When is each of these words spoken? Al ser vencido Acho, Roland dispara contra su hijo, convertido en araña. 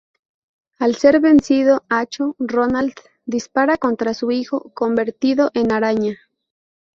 Al 0.79 0.95
ser 0.95 1.19
vencido 1.19 1.83
Acho, 1.87 2.35
Roland 2.39 2.93
dispara 3.25 3.77
contra 3.77 4.15
su 4.15 4.31
hijo, 4.31 4.71
convertido 4.73 5.51
en 5.53 5.71
araña. 5.71 6.17